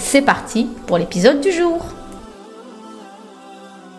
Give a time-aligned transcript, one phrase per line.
[0.00, 1.84] C'est parti pour l'épisode du jour.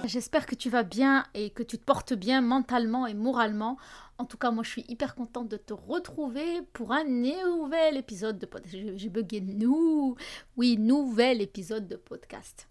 [0.03, 3.77] J'espère que tu vas bien et que tu te portes bien mentalement et moralement.
[4.17, 8.39] En tout cas, moi, je suis hyper contente de te retrouver pour un nouvel épisode
[8.39, 8.75] de podcast.
[8.95, 10.17] J'ai bugué nous.
[10.57, 12.67] Oui, nouvel épisode de podcast.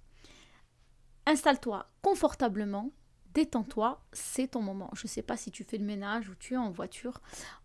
[1.24, 2.90] Installe-toi confortablement,
[3.32, 4.90] détends-toi, c'est ton moment.
[4.92, 7.22] Je ne sais pas si tu fais le ménage ou tu es en voiture.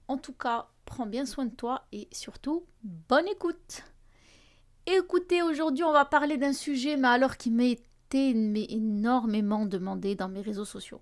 [0.07, 3.83] En tout cas, prends bien soin de toi et surtout, bonne écoute.
[4.87, 8.29] Écoutez, aujourd'hui, on va parler d'un sujet, mais alors qui m'a été
[8.69, 11.01] énormément demandé dans mes réseaux sociaux.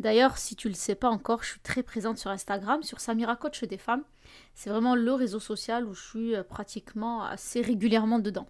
[0.00, 2.98] D'ailleurs, si tu ne le sais pas encore, je suis très présente sur Instagram, sur
[2.98, 4.02] Samira Coach des femmes.
[4.56, 8.48] C'est vraiment le réseau social où je suis euh, pratiquement assez régulièrement dedans.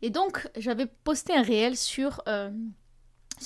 [0.00, 2.50] Et donc, j'avais posté un réel sur, euh,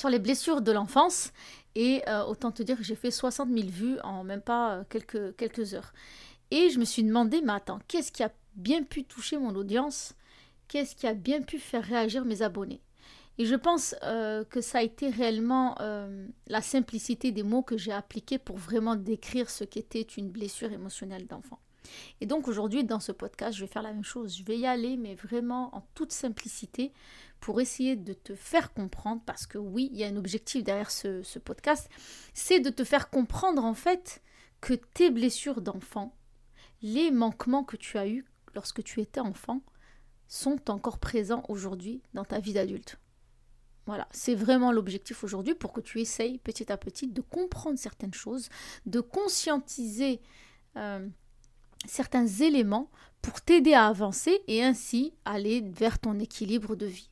[0.09, 1.33] les blessures de l'enfance.
[1.75, 5.35] Et euh, autant te dire que j'ai fait 60 000 vues en même pas quelques,
[5.35, 5.93] quelques heures.
[6.53, 10.15] Et je me suis demandé, mais attends, qu'est-ce qui a bien pu toucher mon audience?
[10.69, 12.81] Qu'est-ce qui a bien pu faire réagir mes abonnés.
[13.39, 17.77] Et je pense euh, que ça a été réellement euh, la simplicité des mots que
[17.77, 21.61] j'ai appliqués pour vraiment décrire ce qu'était une blessure émotionnelle d'enfant.
[22.21, 24.37] Et donc aujourd'hui, dans ce podcast, je vais faire la même chose.
[24.37, 26.93] Je vais y aller, mais vraiment en toute simplicité,
[27.39, 30.91] pour essayer de te faire comprendre, parce que oui, il y a un objectif derrière
[30.91, 31.89] ce, ce podcast,
[32.35, 34.21] c'est de te faire comprendre en fait
[34.61, 36.13] que tes blessures d'enfant,
[36.83, 39.63] les manquements que tu as eus lorsque tu étais enfant,
[40.29, 42.99] sont encore présents aujourd'hui dans ta vie d'adulte.
[43.87, 48.13] Voilà, c'est vraiment l'objectif aujourd'hui pour que tu essayes petit à petit de comprendre certaines
[48.13, 48.51] choses,
[48.85, 50.21] de conscientiser
[50.77, 51.09] euh,
[51.87, 52.91] certains éléments
[53.23, 57.09] pour t'aider à avancer et ainsi aller vers ton équilibre de vie.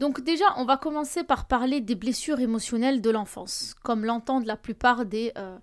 [0.00, 4.56] Donc déjà, on va commencer par parler des blessures émotionnelles de l'enfance, comme l'entendent la
[4.56, 5.58] plupart des, euh,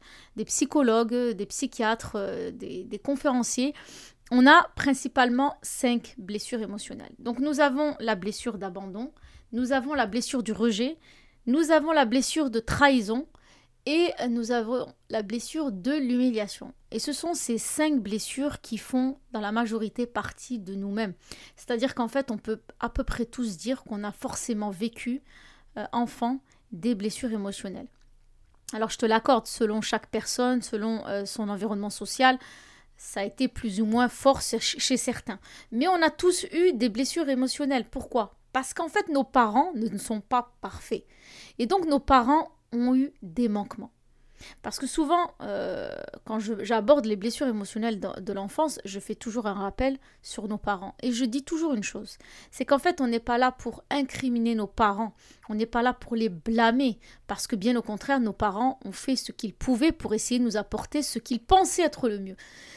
[0.46, 3.74] psychologues, des psychiatres, euh, des, conférenciers
[4.32, 7.16] on a principalement cinq blessures émotionnelles.
[7.20, 9.14] Donc nous avons la blessure d'abandon,
[9.52, 10.98] nous avons la blessure du rejet,
[11.46, 13.28] nous avons la blessure de trahison
[13.86, 16.74] et nous avons la blessure de l'humiliation.
[16.92, 21.14] Et ce sont ces cinq blessures qui font dans la majorité partie de nous-mêmes.
[21.56, 25.22] C'est-à-dire qu'en fait, on peut à peu près tous dire qu'on a forcément vécu,
[25.78, 26.42] euh, enfant,
[26.74, 27.88] des blessures émotionnelles.
[28.74, 32.38] Alors je te l'accorde, selon chaque personne, selon euh, son environnement social,
[32.98, 35.40] ça a été plus ou moins fort chez certains.
[35.72, 37.88] Mais on a tous eu des blessures émotionnelles.
[37.90, 38.36] Pourquoi?
[38.54, 41.06] Parce qu'en fait, nos parents ne sont pas parfaits.
[41.60, 43.92] Et donc, nos parents ont eu des manquements.
[44.62, 45.90] Parce que souvent, euh,
[46.26, 50.96] quand j'aborde les blessures émotionnelles de, l'enfance, je fais toujours un rappel sur nos parents.
[51.02, 52.18] Et je dis toujours une chose,
[52.52, 55.14] c'est qu'en fait, on n'est pas là pour incriminer nos parents,
[55.50, 58.92] on n'est pas là pour les blâmer, parce que bien au contraire, nos parents ont
[58.92, 62.36] fait ce qu'ils pouvaient pour essayer de nous apporter ce qu'ils pensaient être le mieux.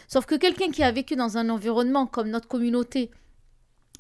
[0.09, 3.11] Sauf que quelqu'un qui a vécu dans un environnement comme notre communauté,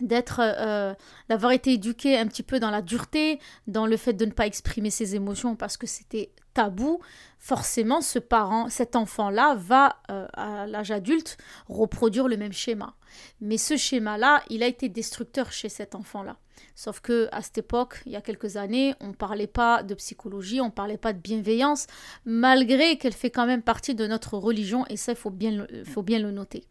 [0.00, 0.94] d'être euh,
[1.28, 4.46] d'avoir été éduqué un petit peu dans la dureté, dans le fait de ne pas
[4.46, 7.00] exprimer ses émotions parce que c'était tabou,
[7.38, 11.38] forcément ce parent, cet enfant-là va euh, à l'âge adulte
[11.68, 12.94] reproduire le même schéma.
[13.40, 16.36] Mais ce schéma-là, il a été destructeur chez cet enfant-là.
[16.74, 19.94] Sauf que à cette époque, il y a quelques années, on ne parlait pas de
[19.94, 21.86] psychologie, on ne parlait pas de bienveillance,
[22.24, 26.02] malgré qu'elle fait quand même partie de notre religion, et ça, il faut bien, faut
[26.02, 26.64] bien le noter.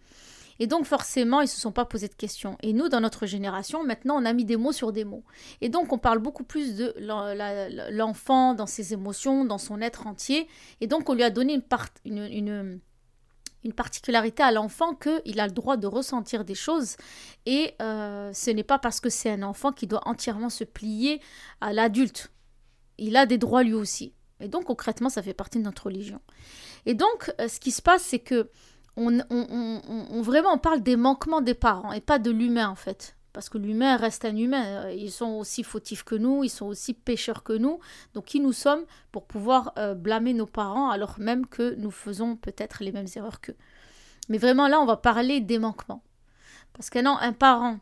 [0.59, 2.57] Et donc forcément, ils ne se sont pas posé de questions.
[2.61, 5.23] Et nous, dans notre génération, maintenant, on a mis des mots sur des mots.
[5.61, 6.93] Et donc, on parle beaucoup plus de
[7.91, 10.47] l'enfant dans ses émotions, dans son être entier.
[10.81, 11.61] Et donc, on lui a donné
[12.05, 12.81] une,
[13.75, 16.97] particularité à l'enfant qu'il a le droit de ressentir des choses.
[17.45, 21.21] Et euh, ce n'est pas parce que c'est un enfant qui doit entièrement se plier
[21.61, 22.31] à l'adulte.
[22.97, 24.13] Il a des droits lui aussi.
[24.41, 26.21] Et donc, concrètement, ça fait partie de notre religion.
[26.85, 28.49] Et donc, euh, ce qui se passe, c'est que
[28.99, 33.15] on, vraiment parle des manquements des parents et pas de l'humain en fait.
[33.33, 34.89] parce que l'humain reste un humain.
[34.91, 37.79] Ils sont aussi fautifs que nous, ils sont aussi pécheurs que nous.
[38.13, 42.35] Donc qui nous sommes pour pouvoir euh, blâmer nos parents alors même que nous faisons
[42.35, 43.55] peut-être les mêmes erreurs qu'eux.
[44.27, 46.03] Mais vraiment là, on va parler des manquements.
[46.73, 47.79] Parce que non, un parent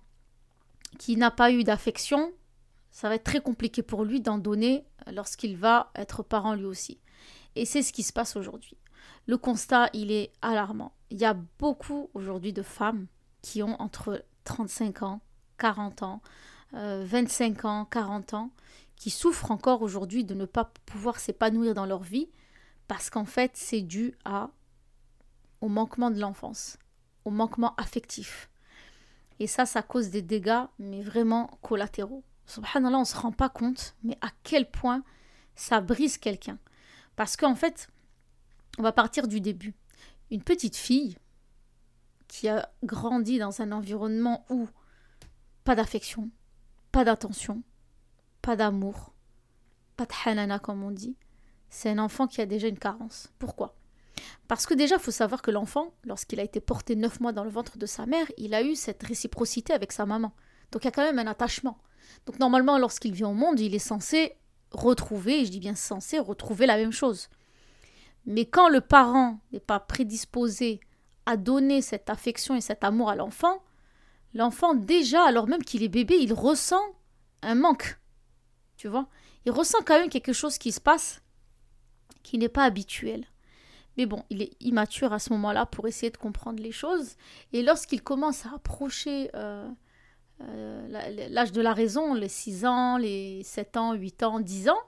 [0.98, 2.31] qui n'a pas eu d'affection,
[2.92, 7.00] ça va être très compliqué pour lui d'en donner lorsqu'il va être parent lui aussi.
[7.56, 8.78] Et c'est ce qui se passe aujourd'hui.
[9.27, 10.94] Le constat, il est alarmant.
[11.09, 13.07] Il y a beaucoup aujourd'hui de femmes
[13.41, 15.21] qui ont entre 35 ans
[15.57, 16.21] 40 ans,
[16.74, 18.51] 25 euh, ans, 40 ans,
[18.95, 22.29] qui souffrent encore aujourd'hui de ne pas pouvoir s'épanouir dans leur vie
[22.88, 24.50] parce qu'en fait c'est dû à
[25.62, 26.77] au manquement de l'enfance,
[27.25, 28.50] au manquement affectif.
[29.39, 32.23] Et ça, ça cause des dégâts, mais vraiment collatéraux.
[32.45, 35.03] Subhanallah, on ne se rend pas compte, mais à quel point
[35.56, 36.57] ça brise quelqu'un.
[37.15, 37.89] Parce qu'en fait,
[38.77, 39.74] on va partir du début.
[40.31, 41.18] Une petite fille
[42.27, 44.68] qui a grandi dans un environnement où
[45.63, 46.29] pas d'affection,
[46.91, 47.63] pas d'attention,
[48.41, 49.13] pas d'amour,
[49.95, 51.15] pas de hanana comme on dit.
[51.69, 53.31] C'est un enfant qui a déjà une carence.
[53.39, 53.75] Pourquoi?
[54.47, 57.44] Parce que déjà, il faut savoir que l'enfant, lorsqu'il a été porté neuf mois dans
[57.44, 60.31] le ventre de sa mère, il a eu cette réciprocité avec sa maman.
[60.71, 61.77] Donc il y a quand même un attachement.
[62.25, 64.35] Donc normalement, lorsqu'il vient au monde, il est censé
[64.71, 67.30] retrouver, et je dis bien censé, retrouver la même chose.
[68.27, 70.79] Mais quand le parent n'est pas prédisposé
[71.25, 73.63] à donner cette affection et cet amour à l'enfant,
[74.35, 76.83] l'enfant, déjà, alors même qu'il est bébé, il ressent
[77.41, 77.97] un manque.
[78.75, 79.07] Tu vois?
[79.45, 81.21] Il ressent quand même quelque chose qui se passe
[82.27, 83.25] qui n'est pas habituel.
[83.95, 87.15] Mais bon, il est immature à ce moment-là pour essayer de comprendre les choses.
[87.53, 89.68] Et lorsqu'il commence à approcher euh,
[90.41, 94.80] euh, l'âge de la raison, les 6 ans, les 7 ans, 8 ans, 10 ans,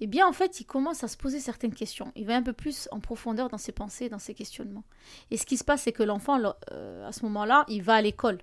[0.00, 2.10] eh bien en fait, il commence à se poser certaines questions.
[2.16, 4.84] Il va un peu plus en profondeur dans ses pensées, dans ses questionnements.
[5.30, 6.40] Et ce qui se passe, c'est que l'enfant,
[6.72, 8.40] euh, à ce moment-là, il va à l'école.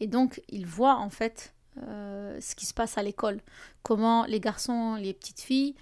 [0.00, 3.40] Et donc, il voit en fait euh, ce qui se passe à l'école.
[3.82, 5.74] Comment les garçons, les petites filles,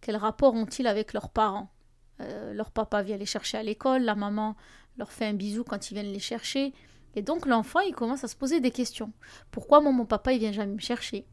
[0.00, 1.70] quel rapport ont-ils avec leurs parents?
[2.20, 4.56] Euh, Leur papa vient les chercher à l'école, la maman
[4.98, 6.74] leur fait un bisou quand ils viennent les chercher.
[7.16, 9.12] Et donc l'enfant, il commence à se poser des questions.
[9.50, 11.26] Pourquoi mon, mon papa, il vient jamais me chercher?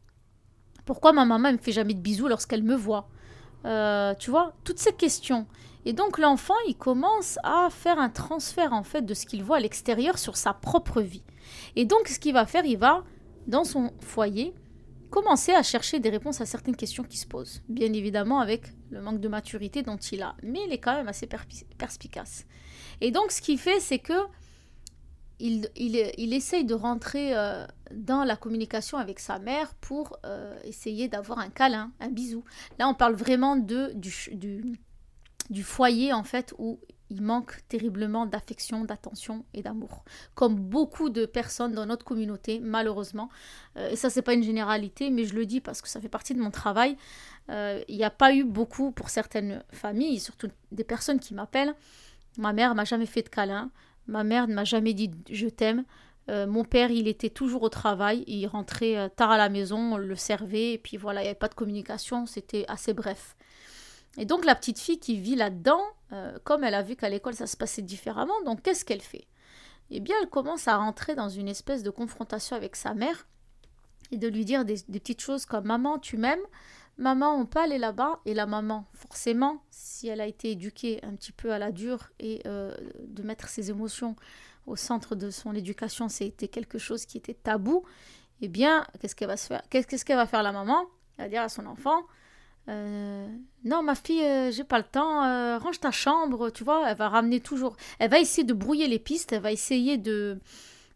[0.84, 3.08] Pourquoi ma maman, ne me fait jamais de bisous lorsqu'elle me voit?
[3.64, 5.46] Euh, tu vois, toutes ces questions.
[5.84, 9.56] Et donc l'enfant, il commence à faire un transfert en fait de ce qu'il voit
[9.56, 11.22] à l'extérieur sur sa propre vie.
[11.76, 13.04] Et donc ce qu'il va faire, il va,
[13.46, 14.54] dans son foyer,
[15.10, 17.62] commencer à chercher des réponses à certaines questions qui se posent.
[17.68, 21.08] Bien évidemment avec le manque de maturité dont il a, mais il est quand même
[21.08, 21.26] assez
[21.78, 22.46] perspicace.
[23.00, 24.12] Et donc ce qu'il fait, c'est que
[25.40, 31.08] il, il, essaye de rentrer euh, dans la communication avec sa mère pour euh, essayer
[31.08, 32.44] d'avoir un câlin, un bisou.
[32.78, 34.12] Là, on parle vraiment de, du,
[35.50, 36.80] du, foyer, en fait, où
[37.10, 40.04] il manque terriblement d'affection, d'attention et d'amour.
[40.34, 43.28] Comme beaucoup de personnes dans notre communauté, malheureusement.
[43.76, 46.08] Euh, et ça, c'est pas une généralité, mais je le dis parce que ça fait
[46.08, 46.96] partie de mon travail.
[47.50, 51.74] Il n'y a pas eu beaucoup pour certaines familles, surtout des personnes qui m'appellent.
[52.36, 53.70] Ma mère m'a jamais fait de câlin.
[54.08, 55.84] Ma mère ne m'a jamais dit je t'aime.
[56.30, 59.94] Euh, mon père, il était toujours au travail, il rentrait euh, tard à la maison,
[59.94, 63.34] on le servait, et puis voilà, il n'y avait pas de communication, c'était assez bref.
[64.18, 65.80] Et donc la petite fille qui vit là-dedans,
[66.12, 69.26] euh, comme elle a vu qu'à l'école ça se passait différemment, donc qu'est-ce qu'elle fait?
[69.90, 73.26] Eh bien, elle commence à rentrer dans une espèce de confrontation avec sa mère
[74.10, 76.44] et de lui dire des petites choses comme Maman, tu m'aimes?
[76.98, 81.14] Maman, on peut aller là-bas Et la maman, forcément, si elle a été éduquée un
[81.14, 82.74] petit peu à la dure et euh,
[83.06, 84.16] de mettre ses émotions
[84.66, 87.84] au centre de son éducation, c'était quelque chose qui était tabou,
[88.42, 90.86] eh bien, qu'est-ce qu'elle va faire Qu'est-ce qu'elle va faire la maman?
[91.16, 92.02] Elle va dire à son enfant
[92.68, 93.26] euh,
[93.64, 95.58] non, ma fille, euh, j'ai pas le temps.
[95.58, 96.90] range ta chambre, tu vois.
[96.90, 97.78] Elle va ramener toujours.
[97.98, 99.32] Elle va essayer de brouiller les pistes.
[99.32, 100.38] Elle va essayer de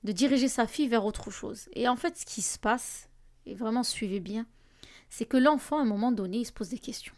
[0.04, 1.68] de diriger sa fille vers autre chose.
[1.74, 3.08] Et en fait, ce qui se passe,
[3.46, 4.46] et vraiment suivez bien,
[5.12, 7.12] c'est que l'enfant, à un moment donné, il se pose des questions.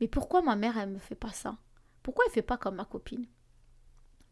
[0.00, 1.56] Mais pourquoi ma mère, elle me fait pas ça?
[2.02, 3.26] Pourquoi elle fait pas comme ma copine?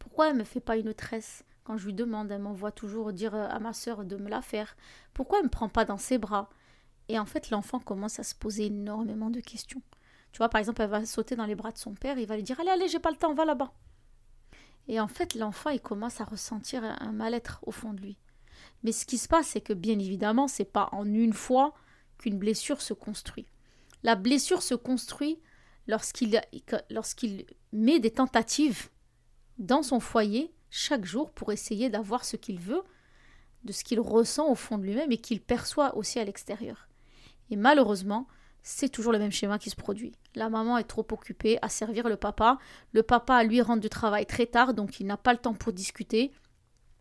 [0.00, 3.32] Pourquoi elle me fait pas une tresse Quand je lui demande, elle m'envoie toujours dire
[3.32, 4.76] à ma sœur de me la faire.
[5.14, 6.50] Pourquoi elle me prend pas dans ses bras?
[7.06, 9.82] Et en fait, l'enfant commence à se poser énormément de questions.
[10.32, 12.34] Tu vois, par exemple, elle va sauter dans les bras de son père, il va
[12.34, 13.72] lui dire Allez, allez, j'ai pas le temps, va là-bas.
[14.88, 18.18] Et en fait, l'enfant, il commence à ressentir un mal-être au fond de lui.
[18.82, 21.72] Mais ce qui se passe, c'est que bien évidemment, c'est pas en une fois
[22.20, 23.46] qu'une blessure se construit.
[24.02, 25.40] La blessure se construit
[25.88, 28.88] lorsqu'il met des tentatives
[29.58, 32.82] dans son foyer chaque jour pour essayer d'avoir ce qu'il veut,
[33.64, 36.88] de ce qu'il ressent au fond de lui-même et qu'il perçoit aussi à l'extérieur.
[37.50, 38.28] Et malheureusement,
[38.62, 40.12] c'est toujours le même schéma qui se produit.
[40.34, 42.58] La maman est trop occupée à servir le papa,
[42.92, 45.72] le papa lui rentre du travail très tard, donc il n'a pas le temps pour
[45.72, 46.32] discuter.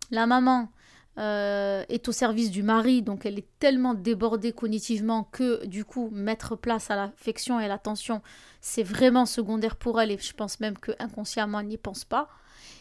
[0.09, 0.71] La maman
[1.19, 6.09] euh, est au service du mari, donc elle est tellement débordée cognitivement que du coup
[6.11, 8.21] mettre place à l'affection et l'attention,
[8.61, 12.29] c'est vraiment secondaire pour elle et je pense même que inconsciemment elle n'y pense pas.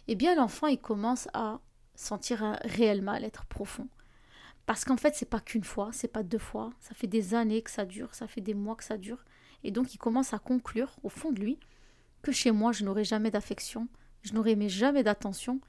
[0.06, 1.60] Eh bien l'enfant il commence à
[1.96, 3.88] sentir un réel mal-être profond.
[4.66, 7.62] Parce qu'en fait, c'est pas qu'une fois, c'est pas deux fois, ça fait des années
[7.62, 9.24] que ça dure, ça fait des mois que ça dure.
[9.64, 11.58] Et donc, il commence à conclure, au fond de lui,
[12.20, 13.88] que chez moi, je n'aurai jamais d'affection,
[14.22, 15.60] je n'aurai jamais d'attention,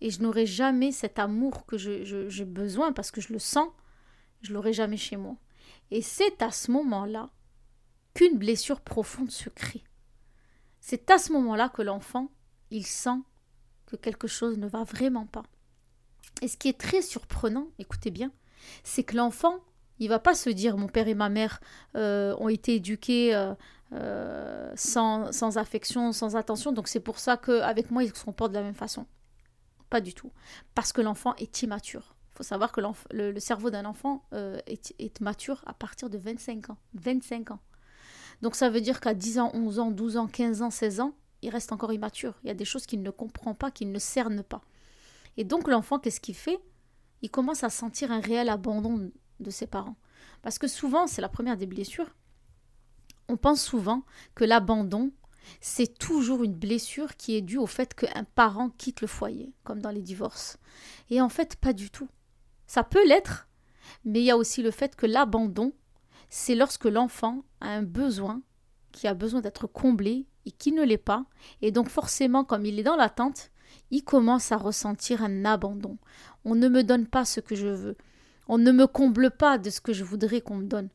[0.00, 3.68] et je n'aurai jamais cet amour que j'ai besoin parce que je le sens,
[4.42, 5.36] je l'aurai jamais chez moi.
[5.90, 7.30] Et c'est à ce moment-là
[8.14, 9.84] qu'une blessure profonde se crée.
[10.80, 12.30] C'est à ce moment-là que l'enfant,
[12.70, 13.18] il sent
[13.86, 15.42] que quelque chose ne va vraiment pas.
[16.42, 18.32] Et ce qui est très surprenant, écoutez bien,
[18.82, 19.58] c'est que l'enfant,
[19.98, 21.60] il va pas se dire mon père et ma mère
[21.96, 23.54] euh, ont été éduqués euh,
[23.92, 28.52] euh, sans, sans, affection, sans attention, donc c'est pour ça qu'avec moi ils se comportent
[28.52, 29.06] de la même façon.
[29.90, 30.32] Pas du tout.
[30.74, 32.14] Parce que l'enfant est immature.
[32.32, 32.80] Il faut savoir que
[33.10, 36.78] le, cerveau d'un enfant est, est, mature à partir de 25 ans.
[36.94, 37.60] 25 ans.
[38.40, 41.14] Donc ça veut dire qu'à 10 ans, 11 ans, 12 ans, 15 ans, 16 ans,
[41.42, 42.38] il reste encore immature.
[42.42, 44.62] Il y a des choses qu'il ne comprend pas, qu'il ne cerne pas.
[45.36, 46.60] Et donc l'enfant, qu'est-ce qu'il fait?
[47.22, 49.96] Il commence à sentir un réel abandon de ses parents.
[50.42, 52.14] Parce que souvent, c'est la première des blessures,
[53.28, 54.02] on pense souvent
[54.34, 55.12] que l'abandon,
[55.60, 59.80] c'est toujours une blessure qui est due au fait qu'un parent quitte le foyer, comme
[59.80, 60.58] dans les divorces.
[61.10, 62.08] Et en fait, pas du tout.
[62.66, 63.48] Ça peut l'être,
[64.04, 65.72] mais il y a aussi le fait que l'abandon,
[66.28, 68.42] c'est lorsque l'enfant a un besoin
[68.92, 71.26] qui a besoin d'être comblé et qui ne l'est pas.
[71.62, 73.50] Et donc forcément, comme il est dans l'attente,
[73.90, 75.98] il commence à ressentir un abandon.
[76.44, 77.96] On ne me donne pas ce que je veux.
[78.48, 80.88] On ne me comble pas de ce que je voudrais qu'on me donne.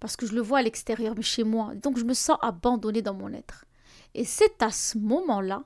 [0.00, 1.74] Parce que je le vois à l'extérieur, mais chez moi.
[1.76, 3.64] Donc je me sens abandonnée dans mon être.
[4.14, 5.64] Et c'est à ce moment-là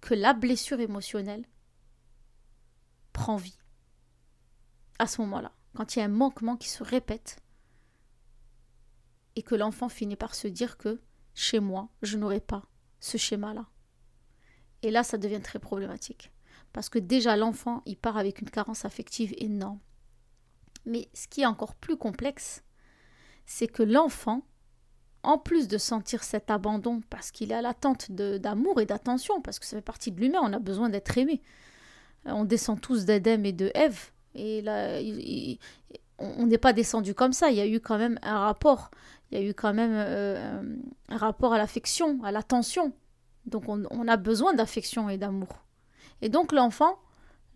[0.00, 1.46] que la blessure émotionnelle
[3.12, 3.58] prend vie.
[4.98, 7.40] À ce moment-là, quand il y a un manquement qui se répète
[9.36, 11.00] et que l'enfant finit par se dire que
[11.34, 12.66] chez moi, je n'aurai pas
[13.00, 13.66] ce schéma-là.
[14.82, 16.32] Et là, ça devient très problématique.
[16.72, 19.80] Parce que déjà, l'enfant, il part avec une carence affective énorme.
[20.84, 22.64] Mais ce qui est encore plus complexe,
[23.46, 24.46] c'est que l'enfant,
[25.22, 29.58] en plus de sentir cet abandon parce qu'il est à l'attente d'amour et d'attention, parce
[29.58, 31.40] que ça fait partie de l'humain, on a besoin d'être aimé.
[32.26, 34.10] Euh, on descend tous d'Edem et de Ève.
[34.34, 34.98] Et là,
[36.18, 37.50] on n'est pas descendu comme ça.
[37.50, 38.90] Il y a eu quand même un rapport.
[39.30, 40.76] Il y a eu quand même euh,
[41.08, 42.92] un rapport à l'affection, à l'attention.
[43.46, 45.64] Donc on, a besoin d'affection et d'amour.
[46.20, 46.98] Et donc l'enfant,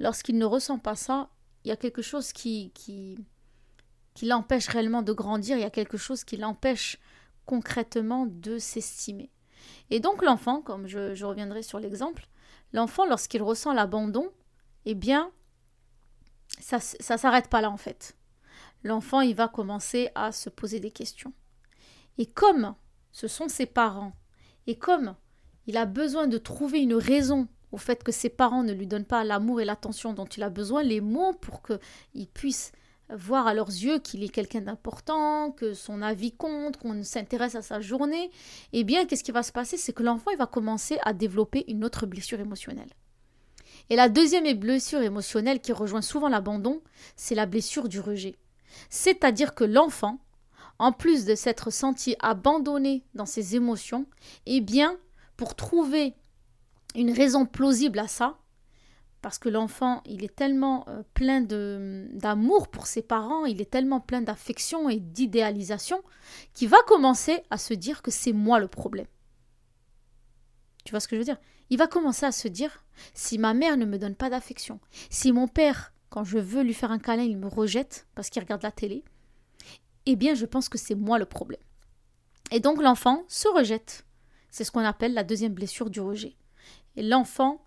[0.00, 1.28] lorsqu'il ne ressent pas ça,
[1.64, 2.72] il y a quelque chose qui
[4.22, 6.98] l'empêche réellement de grandir, il y a quelque chose qui l'empêche
[7.46, 9.30] concrètement de s'estimer.
[9.90, 12.28] Et donc l'enfant, comme je, reviendrai sur l'exemple,
[12.72, 14.30] l'enfant, lorsqu'il ressent l'abandon,
[14.84, 15.30] eh bien,
[16.60, 18.16] ça ne s'arrête pas là en fait.
[18.82, 21.32] L'enfant, il va commencer à se poser des questions.
[22.18, 22.74] Et comme
[23.12, 24.12] ce sont ses parents,
[24.66, 25.16] et comme
[25.66, 29.04] il a besoin de trouver une raison au fait que ses parents ne lui donnent
[29.04, 32.72] pas l'amour et l'attention dont il a besoin, les mots pour qu'il puisse
[33.14, 37.62] voir à leurs yeux qu'il est quelqu'un d'important, que son avis compte, qu'on s'intéresse à
[37.62, 38.30] sa journée,
[38.72, 39.76] eh bien, qu'est-ce qui va se passer?
[39.76, 42.90] C'est que l'enfant, il va commencer à développer une autre blessure émotionnelle.
[43.88, 46.82] Et la deuxième blessure émotionnelle qui rejoint souvent l'abandon,
[47.14, 48.34] c'est la blessure du rejet.
[48.90, 50.18] C'est-à-dire que l'enfant,
[50.78, 54.06] en plus de s'être senti abandonné dans ses émotions,
[54.46, 54.96] eh bien,
[55.36, 56.14] pour trouver
[56.94, 58.38] une raison plausible à ça,
[59.22, 64.00] parce que l'enfant, il est tellement euh, plein d'amour pour ses parents, il est tellement
[64.00, 66.02] plein d'affection et d'idéalisation,
[66.54, 69.06] qu'il va commencer à se dire que c'est moi le problème.
[70.84, 71.40] Tu vois ce que je veux dire?
[71.70, 74.78] Il va commencer à se dire, si ma mère ne me donne pas d'affection,
[75.10, 78.42] si mon père, quand je veux lui faire un câlin, il me rejette parce qu'il
[78.42, 79.02] regarde la télé,
[80.06, 81.60] eh bien je pense que c'est moi le problème.
[82.52, 84.06] Et donc l'enfant se rejette.
[84.50, 86.36] C'est ce qu'on appelle la deuxième blessure du rejet.
[86.94, 87.65] Et l'enfant,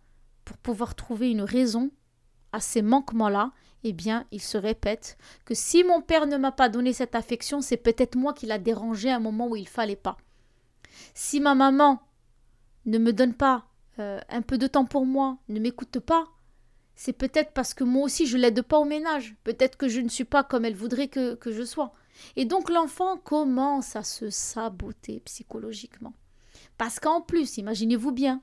[0.50, 1.92] pour pouvoir trouver une raison
[2.52, 3.52] à ces manquements-là,
[3.84, 5.16] eh bien, il se répète
[5.46, 8.58] que si mon père ne m'a pas donné cette affection, c'est peut-être moi qui l'a
[8.58, 10.18] dérangé à un moment où il fallait pas.
[11.14, 12.02] Si ma maman
[12.88, 13.68] ne me donne pas
[14.00, 16.26] euh, un peu de temps pour moi, ne m'écoute pas,
[16.96, 19.36] c'est peut-être parce que moi aussi je l'aide pas au ménage.
[19.44, 21.94] Peut-être que je ne suis pas comme elle voudrait que, que je sois.
[22.36, 26.14] Et donc l'enfant commence à se saboter psychologiquement.
[26.80, 28.42] Parce qu'en plus, imaginez-vous bien,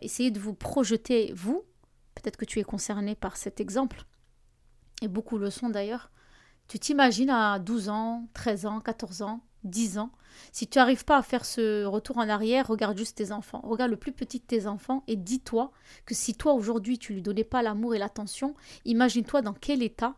[0.00, 1.64] essayez de vous projeter, vous,
[2.14, 4.04] peut-être que tu es concerné par cet exemple,
[5.02, 6.10] et beaucoup le sont d'ailleurs,
[6.66, 10.10] tu t'imagines à 12 ans, 13 ans, 14 ans, 10 ans,
[10.52, 13.60] si tu n'arrives pas à faire ce retour en arrière, regarde juste tes enfants.
[13.64, 15.72] Regarde le plus petit de tes enfants et dis-toi
[16.04, 18.54] que si toi aujourd'hui tu lui donnais pas l'amour et l'attention,
[18.84, 20.16] imagine-toi dans quel état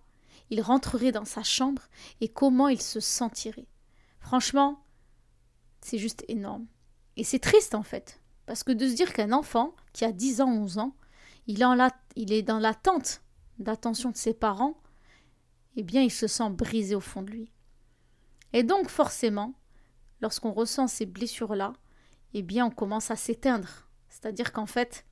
[0.51, 1.83] il rentrerait dans sa chambre
[2.21, 3.69] et comment il se sentirait.
[4.19, 4.85] Franchement,
[5.81, 6.67] c'est juste énorme.
[7.17, 8.20] Et c'est triste en fait,
[8.51, 10.97] parce que de se dire qu'un enfant qui a 10 ans, 11 ans,
[11.47, 11.63] il
[12.33, 13.23] est, dans l'attente
[13.61, 14.77] d'attention de ses parents,
[15.77, 17.53] eh bien il se sent brisé au fond de lui.
[18.53, 19.55] Et donc forcément,
[20.21, 21.75] lorsqu'on ressent ces blessures-là,
[22.35, 23.89] eh bien on commence à s'éteindre.
[24.09, 25.07] C'est-à-dire qu'en fait,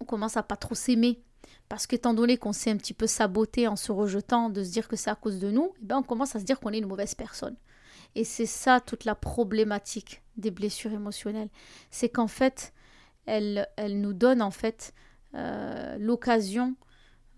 [0.00, 1.22] on commence à pas trop s'aimer.
[1.68, 4.88] Parce qu'étant donné qu'on s'est un petit peu saboté en se rejetant, de se dire
[4.88, 6.78] que c'est à cause de nous, eh bien on commence à se dire qu'on est
[6.78, 7.54] une mauvaise personne.
[8.14, 11.50] Et c'est ça toute la problématique des blessures émotionnelles.
[11.90, 12.72] C'est qu'en fait,
[13.26, 14.94] elles, elles, nous donnent en fait
[15.34, 16.76] euh, l'occasion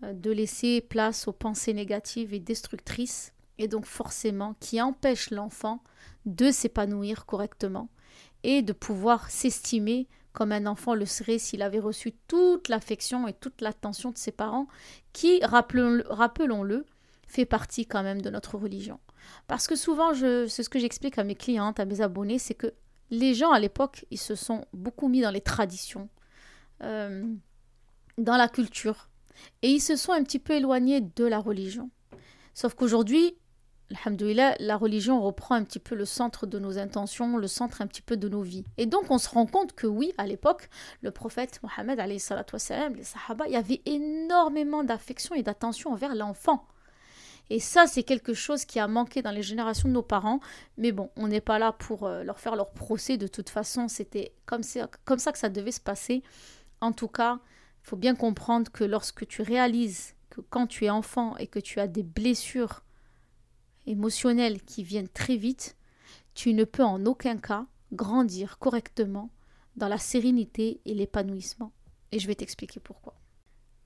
[0.02, 5.82] euh, de laisser place aux pensées négatives et destructrices, et donc forcément qui empêchent l'enfant
[6.26, 7.88] de s'épanouir correctement
[8.42, 13.32] et de pouvoir s'estimer comme un enfant le serait s'il avait reçu toute l'affection et
[13.32, 14.66] toute l'attention de ses parents,
[15.14, 16.84] qui, rappelons-le,
[17.26, 19.00] fait partie quand même de notre religion.
[19.46, 22.72] Parce que souvent, c'est ce que j'explique à mes clientes, à mes abonnés, c'est que
[23.10, 26.08] les gens à l'époque, ils se sont beaucoup mis dans les traditions,
[26.82, 27.24] euh,
[28.18, 29.08] dans la culture,
[29.62, 31.90] et ils se sont un petit peu éloignés de la religion.
[32.54, 33.36] Sauf qu'aujourd'hui,
[33.90, 38.02] la religion reprend un petit peu le centre de nos intentions, le centre un petit
[38.02, 38.64] peu de nos vies.
[38.78, 40.68] Et donc on se rend compte que oui, à l'époque,
[41.02, 46.66] le prophète Mohammed, les sahaba, il y avait énormément d'affection et d'attention envers l'enfant.
[47.48, 50.40] Et ça, c'est quelque chose qui a manqué dans les générations de nos parents.
[50.78, 53.16] Mais bon, on n'est pas là pour euh, leur faire leur procès.
[53.16, 54.62] De toute façon, c'était comme,
[55.04, 56.22] comme ça que ça devait se passer.
[56.80, 57.38] En tout cas,
[57.84, 61.60] il faut bien comprendre que lorsque tu réalises que quand tu es enfant et que
[61.60, 62.82] tu as des blessures
[63.86, 65.76] émotionnelles qui viennent très vite,
[66.34, 69.30] tu ne peux en aucun cas grandir correctement
[69.76, 71.72] dans la sérénité et l'épanouissement.
[72.10, 73.14] Et je vais t'expliquer pourquoi.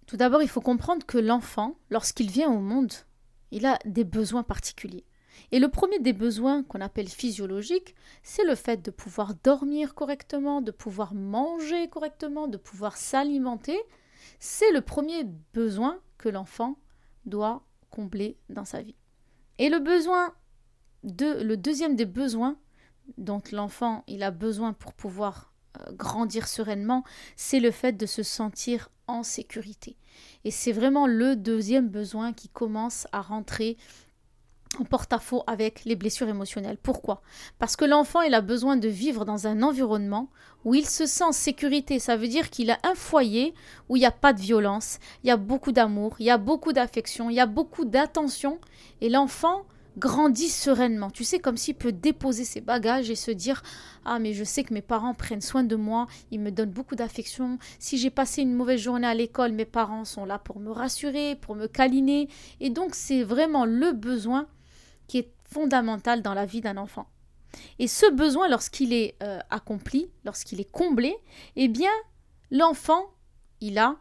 [0.06, 2.92] Tout d'abord, il faut comprendre que l'enfant, lorsqu'il vient au monde,
[3.50, 5.04] il a des besoins particuliers.
[5.52, 10.61] Et le premier des besoins qu'on appelle physiologiques, c'est le fait de pouvoir dormir correctement,
[10.61, 13.78] de pouvoir manger correctement, de pouvoir s'alimenter.
[14.38, 16.78] C'est le premier besoin que l'enfant
[17.25, 18.97] doit combler dans sa vie.
[19.58, 20.34] Et le besoin
[21.02, 22.56] de, le deuxième des besoins
[23.19, 27.04] dont l'enfant il a besoin pour pouvoir euh, grandir sereinement,
[27.36, 29.97] c'est le fait de se sentir en sécurité.
[30.44, 33.76] Et c'est vraiment le deuxième besoin qui commence à rentrer
[34.78, 36.78] en porte-à-faux avec les blessures émotionnelles.
[36.78, 37.22] Pourquoi?
[37.58, 40.30] Parce que l'enfant, il a besoin de vivre dans un environnement
[40.64, 41.98] où il se sent en sécurité.
[41.98, 43.54] Ça veut dire qu'il a un foyer
[43.88, 46.38] où il n'y a pas de violence, il y a beaucoup d'amour, il y a
[46.38, 48.60] beaucoup d'affection, il y a beaucoup d'attention.
[49.00, 49.64] Et l'enfant
[50.00, 51.10] grandit sereinement.
[51.10, 53.63] Tu sais, comme s'il peut déposer ses bagages et se dire
[54.04, 56.97] Ah, mais je sais que mes parents prennent soin de moi, ils me donnent beaucoup
[56.97, 57.58] d'affection.
[57.78, 61.36] Si j'ai passé une mauvaise journée à l'école, mes parents sont là pour me rassurer,
[61.36, 62.28] pour me câliner.
[62.58, 64.49] Et donc, c'est vraiment le besoin
[65.06, 67.06] qui est fondamental dans la vie d'un enfant.
[67.78, 71.17] Et ce besoin, lorsqu'il est euh, accompli, lorsqu'il est comblé,
[71.56, 71.91] eh bien,
[72.50, 73.10] l'enfant,
[73.60, 73.97] il a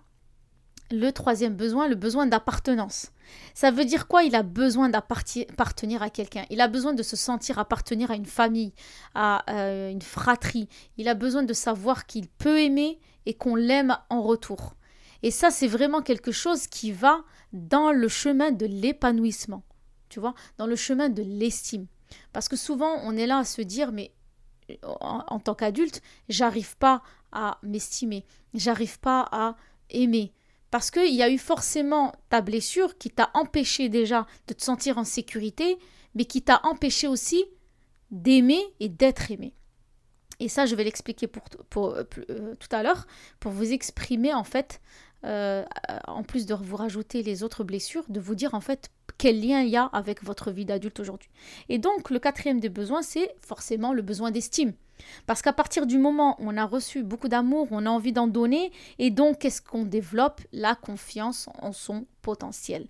[0.92, 3.12] le troisième besoin, le besoin d'appartenance.
[3.54, 4.24] Ça veut dire quoi?
[4.24, 6.46] Il a besoin d'appartenir à quelqu'un.
[6.50, 8.74] Il a besoin de se sentir appartenir à une famille,
[9.16, 10.68] à euh, une fratrie.
[10.98, 14.76] Il a besoin de savoir qu'il peut aimer et qu'on l'aime en retour.
[15.24, 19.64] Et ça, c'est vraiment quelque chose qui va dans le chemin de l'épanouissement
[20.10, 21.88] tu vois, dans le chemin de l'estime.
[22.34, 24.12] Parce que souvent, on est là à se dire, mais
[24.84, 29.56] en, tant qu'adulte, j'arrive pas à m'estimer, j'arrive pas à
[29.90, 30.34] aimer.
[30.72, 34.98] Parce qu'il y a eu forcément ta blessure qui t'a empêché déjà de te sentir
[34.98, 35.78] en sécurité,
[36.16, 37.46] mais qui t'a empêché aussi
[38.12, 39.54] d'aimer et d'être aimé.
[40.40, 43.08] Et ça, je vais l'expliquer pour, euh, euh, tout à l'heure,
[43.40, 44.80] pour vous exprimer en fait,
[45.26, 45.66] euh,
[46.08, 49.62] en plus de vous rajouter les autres blessures, de vous dire en fait quel lien
[49.62, 51.30] il y a avec votre vie d'adulte aujourd'hui.
[51.68, 54.74] Et donc, le quatrième des besoins, c'est forcément le besoin d'estime.
[55.26, 58.28] Parce qu'à partir du moment où on a reçu beaucoup d'amour, on a envie d'en
[58.28, 60.42] donner, et donc qu'est-ce qu'on développe?
[60.52, 62.88] La confiance en son potentiel.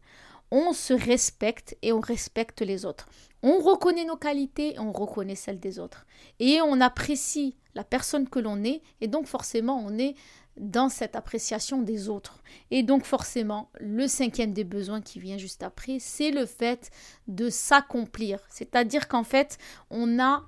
[0.51, 3.07] On se respecte et on respecte les autres.
[3.43, 6.05] On reconnaît nos qualités et on reconnaît celles des autres.
[6.39, 10.15] Et on apprécie la personne que l'on est, et donc forcément on est
[10.57, 12.41] dans cette appréciation des autres.
[12.71, 16.91] Et donc forcément, le cinquième des besoins qui vient juste après, c'est le fait
[17.27, 18.39] de s'accomplir.
[18.49, 19.57] C'est-à-dire qu'en fait,
[19.89, 20.43] on a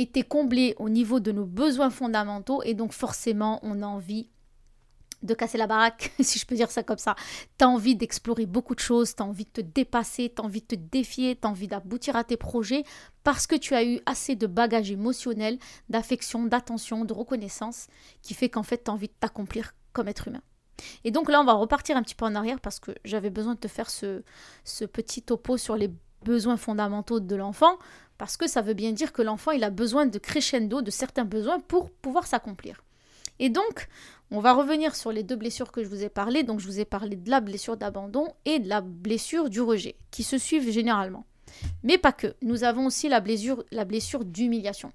[0.00, 4.28] été comblé au niveau de nos besoins fondamentaux et donc forcément, on a envie
[5.22, 7.14] de casser la baraque, si je peux dire ça comme ça.
[7.58, 10.44] Tu as envie d'explorer beaucoup de choses, tu as envie de te dépasser, tu as
[10.44, 12.84] envie de te défier, tu as envie d'aboutir à tes projets
[13.22, 15.58] parce que tu as eu assez de bagages émotionnels,
[15.88, 17.88] d'affection, d'attention, de reconnaissance
[18.22, 20.42] qui fait qu'en fait tu as envie de t'accomplir comme être humain.
[21.04, 23.54] Et donc là, on va repartir un petit peu en arrière parce que j'avais besoin
[23.54, 24.22] de te faire ce,
[24.64, 25.90] ce petit topo sur les
[26.24, 27.78] besoins fondamentaux de l'enfant
[28.20, 31.24] parce que ça veut bien dire que l'enfant, il a besoin de crescendo, de certains
[31.24, 32.84] besoins pour pouvoir s'accomplir.
[33.38, 33.88] Et donc,
[34.30, 36.42] on va revenir sur les deux blessures que je vous ai parlé.
[36.42, 39.96] Donc, je vous ai parlé de la blessure d'abandon et de la blessure du rejet,
[40.10, 41.24] qui se suivent généralement.
[41.82, 42.34] Mais pas que.
[42.42, 44.92] Nous avons aussi la blessure, la blessure d'humiliation.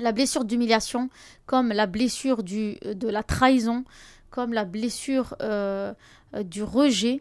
[0.00, 1.08] La blessure d'humiliation,
[1.46, 3.84] comme la blessure du, de la trahison,
[4.30, 5.94] comme la blessure euh,
[6.34, 7.20] euh, du rejet,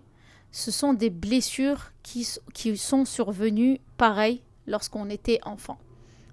[0.51, 5.77] ce sont des blessures qui, qui sont survenues pareil lorsqu'on était enfant.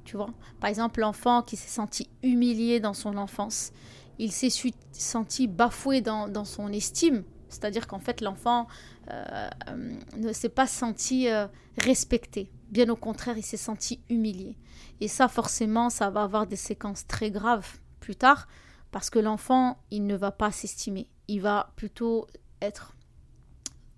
[0.05, 3.73] Tu vois, par exemple, l'enfant qui s'est senti humilié dans son enfance,
[4.19, 4.51] il s'est
[4.93, 7.25] senti bafoué dans, son estime.
[7.49, 8.67] C'est-à-dire qu'en fait, l'enfant
[9.11, 11.47] euh, euh, ne s'est pas senti euh,
[11.79, 12.51] respecté.
[12.71, 14.57] Bien au contraire, il s'est senti humilié.
[15.01, 18.49] Et ça, forcément, ça va avoir des séquences très graves plus tard,
[18.93, 21.09] parce que l'enfant, il ne va pas s'estimer.
[21.29, 22.27] Il va plutôt
[22.63, 22.96] être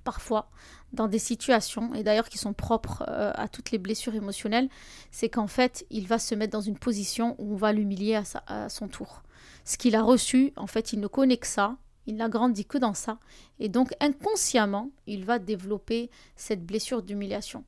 [0.08, 0.50] parfois
[0.94, 4.70] dans des situations, et d'ailleurs qui sont propres à toutes les blessures émotionnelles,
[5.10, 8.14] c'est qu'en fait, il va se mettre dans une position où on va l'humilier
[8.46, 9.22] à, son tour
[9.68, 12.78] ce qu'il a reçu, en fait, il ne connaît que ça, il n'a grandi que
[12.78, 13.18] dans ça,
[13.58, 17.64] et donc inconsciemment, il va développer cette blessure d'humiliation.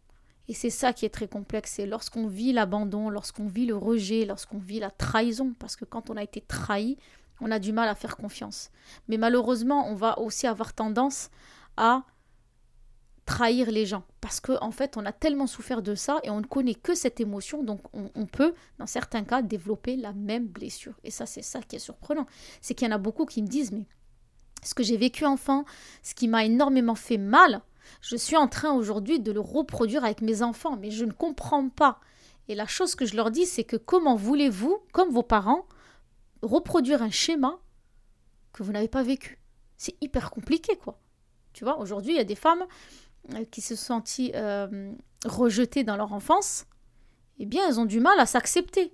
[0.49, 4.25] Et c'est ça qui est très complexe, c'est lorsqu'on vit l'abandon, lorsqu'on vit le rejet,
[4.25, 6.97] lorsqu'on vit la trahison, parce que quand on a été trahi,
[7.43, 8.71] on a du mal à faire confiance.
[9.09, 11.29] Mais malheureusement, on va aussi avoir tendance
[11.77, 12.05] à
[13.31, 14.03] trahir les gens.
[14.21, 16.97] Parce qu'en en fait, on a tellement souffert de ça et on ne connaît que
[16.97, 20.95] cette émotion, donc on, peut, dans certains cas, développer la même blessure.
[21.05, 22.27] Et ça, c'est ça qui est surprenant.
[22.61, 23.87] C'est qu'il y en a beaucoup qui me disent, mais
[24.65, 25.65] ce que j'ai vécu enfant,
[26.03, 27.63] ce qui m'a énormément fait mal,
[28.01, 31.69] je suis en train aujourd'hui de le reproduire avec mes enfants, mais je ne comprends
[31.69, 32.01] pas.
[32.49, 35.67] Et la chose que je leur dis, c'est que comment voulez-vous, comme vos parents,
[36.43, 37.61] reproduire un schéma
[38.53, 39.39] que vous n'avez pas vécu?
[39.77, 40.99] C'est hyper compliqué, quoi.
[41.53, 42.65] Tu vois, aujourd'hui, il y a des femmes,
[43.51, 44.03] qui se sont
[44.35, 44.93] euh,
[45.25, 46.67] rejetées dans leur enfance,
[47.39, 48.93] eh bien, elles ont du mal à s'accepter.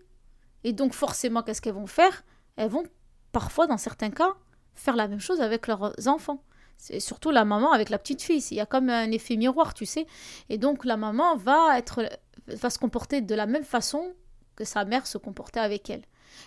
[0.64, 2.24] Et donc, forcément, qu'est-ce qu'elles vont faire?
[2.56, 2.84] Elles vont,
[3.32, 4.34] parfois, dans certains cas,
[4.74, 6.42] faire la même chose avec leurs enfants.
[6.78, 8.44] C'est surtout la maman avec la petite fille.
[8.50, 10.06] Il y a comme un effet miroir, tu sais.
[10.48, 12.02] Et donc, la maman va, être,
[12.48, 14.14] va se comporter de la même façon
[14.56, 16.02] que sa mère se comportait avec elle.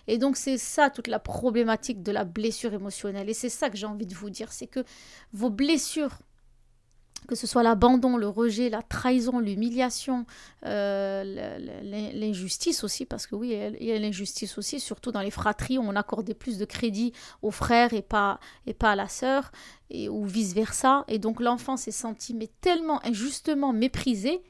[0.07, 3.29] Et donc c'est ça toute la problématique de la blessure émotionnelle.
[3.29, 4.83] Et c'est ça que j'ai envie de vous dire, c'est que
[5.33, 6.19] vos blessures
[7.27, 10.25] que ce soit l'abandon, le rejet, la trahison, l'humiliation,
[10.65, 11.23] euh,
[12.13, 15.81] l'injustice aussi, parce que oui, il y a l'injustice aussi, surtout dans les fratries où
[15.81, 19.51] on accordait plus de crédit aux frères et pas, et pas à la sœur,
[19.89, 21.05] et, ou vice-versa.
[21.07, 24.41] Et donc l'enfant s'est senti mais tellement injustement méprisé,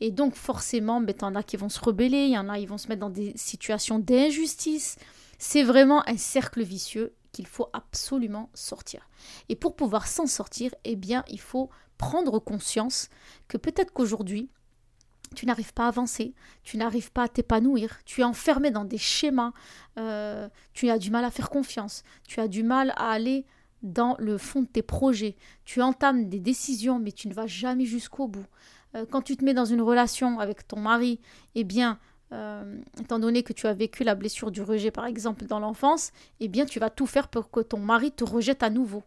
[0.00, 2.66] et donc forcément, ben, en a qui vont se rebeller, il y en a qui
[2.66, 4.96] vont se mettre dans des situations d'injustice.
[5.38, 9.08] C'est vraiment un cercle vicieux qu'il faut absolument sortir.
[9.48, 13.10] Et pour pouvoir s'en sortir, eh bien, il faut prendre conscience
[13.46, 14.48] que peut-être qu'aujourd'hui,
[15.34, 18.96] tu n'arrives pas à avancer, tu n'arrives pas à t'épanouir, tu es enfermé dans des
[18.96, 19.52] schémas,
[19.98, 23.44] euh, tu as du mal à faire confiance, tu as du mal à aller
[23.82, 25.36] dans le fond de tes projets,
[25.66, 28.46] tu entames des décisions mais tu ne vas jamais jusqu'au bout.
[28.94, 31.20] Euh, quand tu te mets dans une relation avec ton mari,
[31.54, 31.98] eh bien,
[32.32, 36.12] euh, étant donné que tu as vécu la blessure du rejet par exemple dans l'enfance,
[36.40, 39.02] eh bien tu vas tout faire pour que ton mari te rejette à nouveau.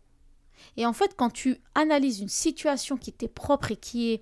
[0.77, 4.21] Et en fait, quand tu analyses une situation qui t'est propre et qui est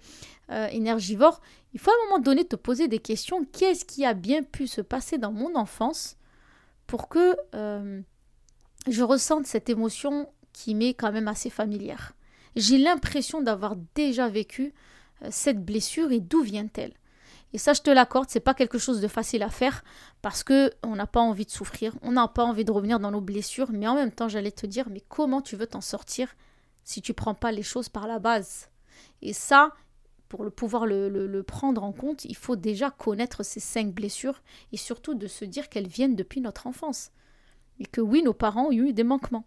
[0.51, 1.41] euh, énergivore,
[1.73, 3.45] il faut à un moment donné te poser des questions.
[3.45, 6.17] Qu'est-ce qui a bien pu se passer dans mon enfance
[6.87, 8.01] pour que euh,
[8.87, 12.13] je ressente cette émotion qui m'est quand même assez familière?
[12.55, 14.73] J'ai l'impression d'avoir déjà vécu
[15.23, 16.93] euh, cette blessure et d'où vient-elle?
[17.53, 19.83] Et ça, je te l'accorde, c'est pas quelque chose de facile à faire
[20.21, 23.11] parce que on n'a pas envie de souffrir, on n'a pas envie de revenir dans
[23.11, 26.33] nos blessures, mais en même temps, j'allais te dire, mais comment tu veux t'en sortir
[26.83, 28.69] si tu prends pas les choses par la base?
[29.21, 29.73] Et ça,
[30.29, 34.41] pour le pouvoir le, le, prendre en compte, il faut déjà connaître ces cinq blessures
[34.71, 37.11] et surtout de se dire qu'elles viennent depuis notre enfance.
[37.79, 39.45] Et que oui, nos parents ont eu des manquements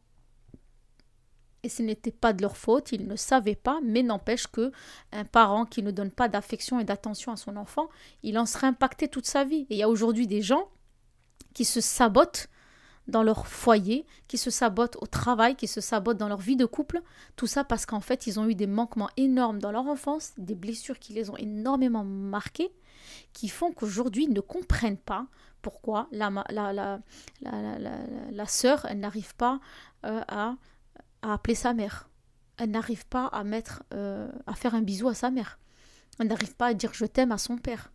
[1.65, 4.71] et ce n'était pas de leur faute, ils ne savaient pas, mais n'empêche que
[5.13, 7.89] un parent qui ne donne pas d'affection et d'attention à son enfant,
[8.23, 9.67] il en serait impacté toute sa vie.
[9.71, 10.69] Et il y a aujourd'hui des gens
[11.55, 12.49] qui se sabotent
[13.09, 16.67] dans leur foyer, qui se sabotent au travail, qui se sabotent dans leur vie de
[16.67, 17.03] couple,
[17.37, 20.55] tout ça parce qu'en fait ils ont eu des manquements énormes dans leur enfance, des
[20.55, 22.73] blessures qui les ont énormément marqués,
[23.33, 25.27] qui font qu'aujourd'hui ils ne comprennent pas
[25.61, 27.01] pourquoi la, la, la,
[28.95, 29.61] n'arrive pas
[30.05, 30.57] euh, à
[31.33, 32.09] appeler sa mère.
[32.57, 35.59] Elle n'arrive pas à mettre, euh, à faire un bisou à sa mère.
[36.19, 37.93] Elle n'arrive pas à dire je t'aime à son père.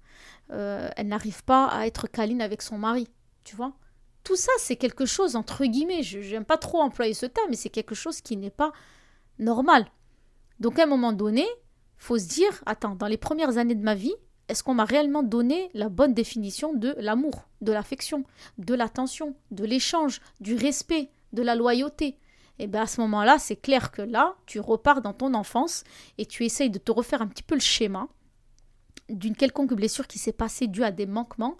[0.52, 3.08] Euh, elle n'arrive pas à être câline avec son mari.
[3.44, 3.74] Tu vois?
[4.24, 7.56] Tout ça, c'est quelque chose, entre guillemets, je n'aime pas trop employer ce terme, mais
[7.56, 8.74] c'est quelque chose qui n'est pas
[9.40, 9.86] normal.
[10.60, 11.46] Donc à un moment donné,
[11.98, 14.14] faut se dire, attends, dans les premières années de ma vie,
[14.50, 18.24] est-ce qu'on m'a réellement donné la bonne définition de l'amour, de l'affection,
[18.58, 22.18] de l'attention, de l'échange, du respect, de la loyauté?
[22.60, 25.86] Et eh bien à ce moment-là, c'est clair que là, tu repars dans ton enfance
[26.18, 28.10] et tu essayes de te refaire un petit peu le schéma
[29.08, 31.58] d'une quelconque blessure qui s'est passée due à des manquements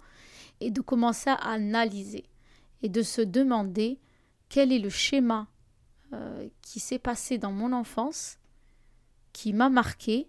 [0.60, 2.24] et de commencer à analyser
[2.82, 3.98] et de se demander
[4.50, 5.48] quel est le schéma
[6.12, 8.38] euh, qui s'est passé dans mon enfance,
[9.32, 10.28] qui m'a marqué,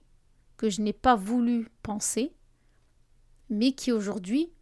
[0.56, 2.34] que je n'ai pas voulu penser,
[3.50, 4.54] mais qui aujourd'hui,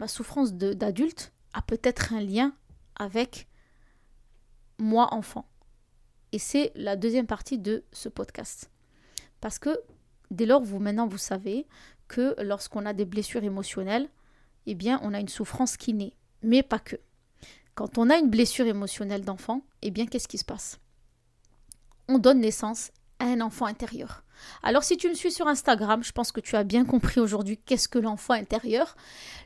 [0.00, 2.52] ma souffrance d'adulte, a peut-être un lien
[2.96, 3.46] avec
[4.80, 5.46] moi enfant.
[6.32, 8.70] Et c'est la deuxième partie de ce podcast.
[9.40, 9.80] Parce que
[10.30, 11.66] dès lors, vous maintenant, vous savez
[12.08, 14.08] que lorsqu'on a des blessures émotionnelles,
[14.66, 16.14] eh bien, on a une souffrance qui naît.
[16.42, 16.96] Mais pas que.
[17.74, 20.78] Quand on a une blessure émotionnelle d'enfant, eh bien, qu'est-ce qui se passe?
[22.08, 24.24] On donne naissance à un enfant intérieur.
[24.62, 27.58] Alors si tu me suis sur Instagram, je pense que tu as bien compris aujourd'hui
[27.58, 28.96] qu'est-ce que l'enfant intérieur.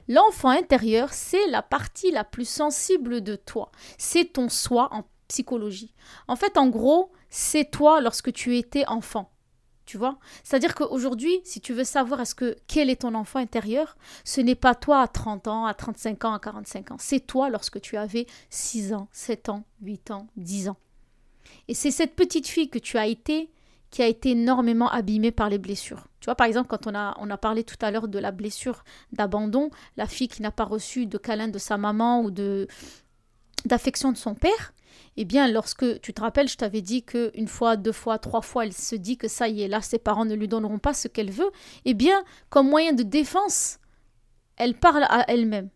[0.09, 3.71] L'enfant intérieur, c'est la partie la plus sensible de toi.
[3.99, 5.95] C'est ton soi en psychologie.
[6.29, 9.31] En fait, en gros, c'est toi lorsque tu étais enfant.
[9.87, 13.97] Tu vois C'est-à-dire qu'aujourd'hui, si tu veux savoir est-ce que quel est ton enfant intérieur,
[14.25, 16.97] ce n'est pas toi à 30 ans, à 35 ans, à 45 ans.
[16.99, 20.77] C'est toi lorsque tu avais 6 ans, 7 ans, 8 ans, 10 ans.
[21.69, 23.51] Et c'est cette petite fille que tu as été
[23.91, 26.09] qui a été énormément abîmée par les blessures.
[26.19, 28.33] Tu vois, par exemple, quand on a, on a parlé tout à l'heure de la
[28.33, 28.83] blessure
[29.13, 32.67] d'abandon, la fille qui n'a pas reçu de câlin de sa maman ou de
[33.67, 34.74] d'affection de son père,
[35.17, 38.65] eh bien, lorsque tu te rappelles, je t'avais dit qu'une fois, deux fois, trois fois,
[38.65, 41.09] elle se dit que ça y est, là, ses parents ne lui donneront pas ce
[41.09, 41.51] qu'elle veut,
[41.85, 43.79] eh bien, comme moyen de défense,
[44.57, 45.71] elle parle à elle-même.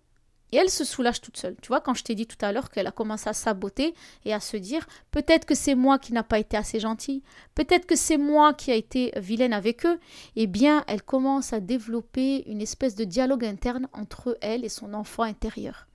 [0.50, 1.56] Et elle se soulage toute seule.
[1.60, 4.32] Tu vois, quand je t'ai dit tout à l'heure qu'elle a commencé à saboter et
[4.32, 7.22] à se dire peut-être que c'est moi qui n'a pas été assez gentille,
[7.54, 10.00] peut-être que c'est moi qui a été vilaine avec eux,
[10.36, 14.94] eh bien, elle commence à développer une espèce de dialogue interne entre elle et son
[14.94, 15.86] enfant intérieur.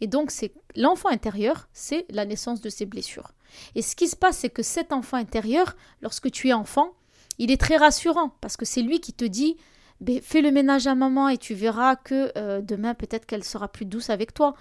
[0.00, 3.32] Et donc, c'est l'enfant intérieur, c'est la naissance de ses blessures.
[3.74, 6.92] Et ce qui se passe, c'est que cet enfant intérieur, lorsque tu es enfant,
[7.38, 9.56] il est très rassurant parce que c'est lui qui te dit
[10.00, 13.68] ben, fais le ménage à maman et tu verras que euh, demain peut-être qu'elle sera
[13.68, 14.54] plus douce avec toi.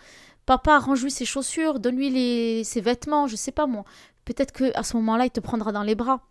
[0.45, 3.83] Papa, range-lui ses chaussures, donne-lui ses vêtements, je sais pas moi.
[4.25, 6.21] Peut-être que à ce moment-là, il te prendra dans les bras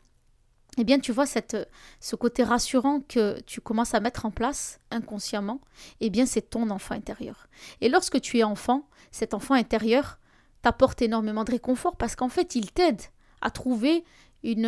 [0.79, 5.61] eh bien, tu vois ce côté rassurant que tu commences à mettre en place inconsciemment,
[6.01, 7.49] eh bien, c'est ton enfant intérieur.
[7.81, 10.19] Et lorsque tu es enfant, cet enfant intérieur
[10.62, 13.01] t'apporte énormément de réconfort parce qu'en fait, il t'aide
[13.41, 14.05] à trouver
[14.43, 14.67] une,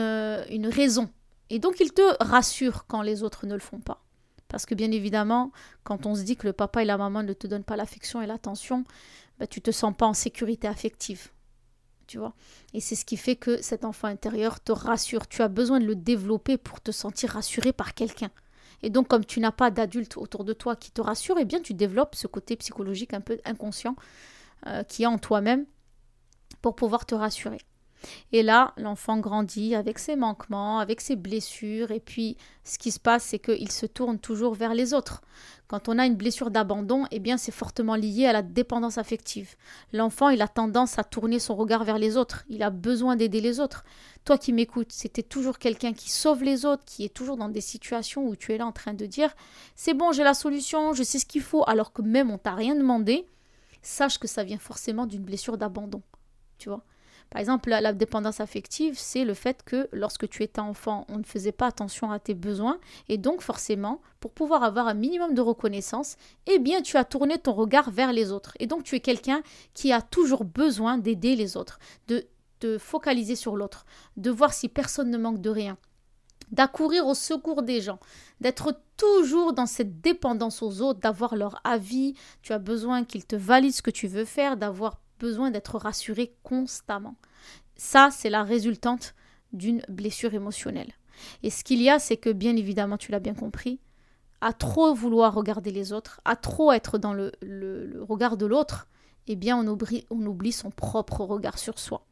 [0.50, 1.10] une raison.
[1.50, 4.04] Et donc, il te rassure quand les autres ne le font pas.
[4.48, 5.52] Parce que bien évidemment,
[5.84, 8.22] quand on se dit que le papa et la maman ne te donnent pas l'affection
[8.22, 8.84] et l'attention,
[9.38, 11.30] bah, tu te sens pas en sécurité affective
[12.08, 12.34] tu vois.
[12.74, 15.28] Et c'est ce qui fait que cet enfant intérieur te rassure.
[15.28, 18.30] Tu as besoin de le développer pour te sentir rassuré par quelqu'un.
[18.82, 21.60] Et donc, comme tu n'as pas d'adulte autour de toi qui te rassure, eh bien,
[21.60, 23.94] tu développes ce côté psychologique un peu inconscient
[24.66, 25.66] euh, qui est en toi-même
[26.62, 27.60] pour pouvoir te rassurer.
[28.32, 33.00] Et là, l'enfant grandit avec ses manquements, avec ses blessures, et puis ce qui se
[33.00, 35.22] passe, c'est qu'il se tourne toujours vers les autres.
[35.66, 39.56] Quand on a une blessure d'abandon, eh bien c'est fortement lié à la dépendance affective.
[39.92, 43.40] L'enfant, il a tendance à tourner son regard vers les autres, il a besoin d'aider
[43.40, 43.84] les autres.
[44.24, 47.60] Toi qui m'écoutes, c'était toujours quelqu'un qui sauve les autres, qui est toujours dans des
[47.60, 49.34] situations où tu es là en train de dire
[49.74, 52.54] c'est bon, j'ai la solution, je sais ce qu'il faut, alors que même on t'a
[52.54, 53.26] rien demandé,
[53.82, 56.02] sache que ça vient forcément d'une blessure d'abandon.
[56.58, 56.82] Tu vois?
[57.30, 61.24] Par exemple, la, dépendance affective, c'est le fait que lorsque tu étais enfant, on ne
[61.24, 65.42] faisait pas attention à tes besoins et donc forcément, pour pouvoir avoir un minimum de
[65.42, 68.54] reconnaissance, eh bien, tu as tourné ton regard vers les autres.
[68.60, 69.42] Et donc, tu es quelqu'un
[69.74, 72.26] qui a toujours besoin d'aider les autres, de
[72.60, 73.84] te focaliser sur l'autre,
[74.16, 75.76] de voir si personne ne manque de rien
[76.50, 77.98] d'accourir au secours des gens,
[78.40, 83.36] d'être toujours dans cette dépendance aux autres, d'avoir leur avis, tu as besoin qu'ils te
[83.36, 87.16] valident ce que tu veux faire, d'avoir besoin d'être rassuré constamment.
[87.76, 89.14] Ça, c'est la résultante
[89.52, 90.92] d'une blessure émotionnelle.
[91.42, 93.80] Et ce qu'il y a, c'est que bien évidemment, tu l'as bien compris,
[94.40, 97.32] à trop vouloir regarder les autres, à trop être dans le,
[98.08, 98.86] regard de l'autre,
[99.26, 102.04] eh bien, on oublie, on oublie son propre regard sur soi.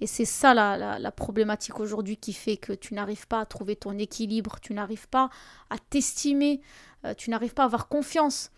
[0.00, 3.76] Et c'est ça la, la problématique aujourd'hui qui fait que tu n'arrives pas à trouver
[3.76, 5.30] ton équilibre, tu n'arrives pas
[5.70, 6.60] à t'estimer,
[7.04, 8.50] euh, tu n'arrives pas à avoir confiance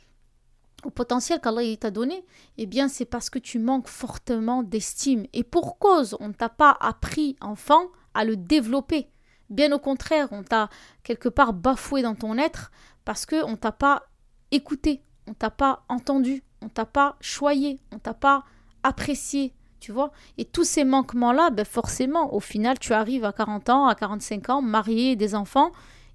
[0.85, 2.25] au potentiel qu'Allah t'a donné,
[2.59, 5.27] eh bien c'est parce que tu manques fortement d'estime.
[5.33, 9.09] Et pour cause, on ne t'a pas appris, enfant, à le développer.
[9.51, 10.69] Bien au contraire, on t'a
[11.03, 12.71] quelque part bafoué dans ton être
[13.05, 14.05] parce qu'on ne t'a pas
[14.51, 18.45] écouté, on t'a pas entendu, on t'a pas choyé, on t'a pas
[18.83, 20.13] apprécié, tu vois.
[20.39, 24.51] Et tous ces manquements-là, ben forcément, au final, tu arrives à 40 ans, à 45
[24.51, 25.71] ans, marié, des enfants,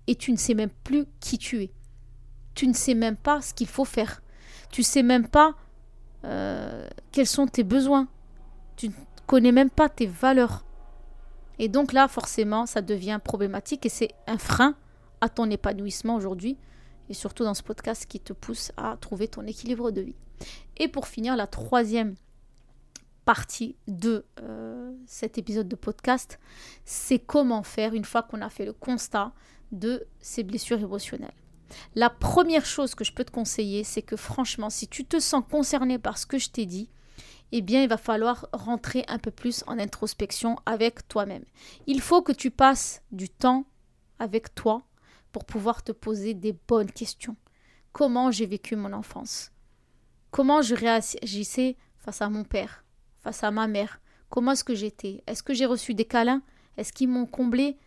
[0.07, 1.71] et tu ne sais même plus qui tu es.
[2.53, 4.21] Tu ne sais même pas ce qu'il faut faire.
[4.71, 5.55] Tu sais même pas
[6.25, 8.07] euh, quels sont tes besoins.
[8.75, 8.93] Tu ne
[9.27, 10.65] connais même pas tes valeurs.
[11.59, 14.75] Et donc là, forcément, ça devient problématique et c'est un frein
[15.19, 16.57] à ton épanouissement aujourd'hui
[17.09, 20.15] et surtout dans ce podcast qui te pousse à trouver ton équilibre de vie.
[20.77, 22.15] Et pour finir, la troisième
[23.25, 26.39] partie de euh, cet épisode de podcast,
[26.85, 29.33] c'est comment faire une fois qu'on a fait le constat
[29.71, 31.31] de ces blessures émotionnelles.
[31.95, 35.43] La première chose que je peux te conseiller, c'est que franchement, si tu te sens
[35.49, 36.89] concerné par ce que je t'ai dit,
[37.51, 41.43] eh bien, il va falloir rentrer un peu plus en introspection avec toi-même.
[41.85, 43.65] Il faut que tu passes du temps
[44.19, 44.83] avec toi
[45.31, 47.35] pour pouvoir te poser des bonnes questions.
[47.91, 49.51] Comment j'ai vécu mon enfance?
[50.31, 52.85] Comment je réagissais face à mon père,
[53.19, 53.99] face à ma mère?
[54.29, 55.23] Comment est-ce que j'étais?
[55.27, 56.41] Est-ce que j'ai reçu des câlins?
[56.77, 57.77] Est-ce qu'ils m'ont comblé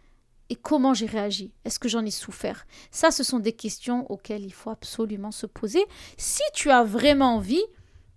[0.51, 1.53] Et comment j'ai réagi?
[1.65, 2.67] Est-ce que j'en ai souffert?
[2.91, 5.85] Ça, ce sont des questions auxquelles il faut absolument se poser
[6.19, 7.65] si tu as vraiment envie